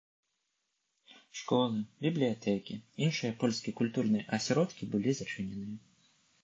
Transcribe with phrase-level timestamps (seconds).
[1.41, 5.81] Школы, бібліятэкі, іншыя польскія культурныя асяродкі былі зачыненыя.